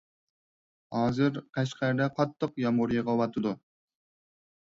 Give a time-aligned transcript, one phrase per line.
[0.95, 3.53] ھازىر قەشقەردە قاتتىق يامغۇر يېغىۋاتىدۇ!